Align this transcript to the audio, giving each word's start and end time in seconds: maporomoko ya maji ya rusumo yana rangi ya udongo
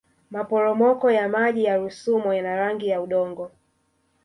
maporomoko 0.31 1.11
ya 1.11 1.29
maji 1.29 1.63
ya 1.63 1.77
rusumo 1.77 2.33
yana 2.33 2.55
rangi 2.55 2.87
ya 2.87 3.01
udongo 3.01 3.51